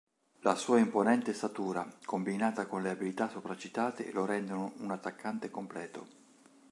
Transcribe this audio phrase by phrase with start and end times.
[0.39, 6.07] La sua imponente statura combinata con le abilità sopracitate lo rendono un attaccante completo.